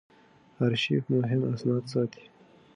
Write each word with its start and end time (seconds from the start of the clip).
آرشیف 0.61 1.03
مهم 1.09 1.43
اسناد 1.53 1.85
ساتي. 1.85 2.29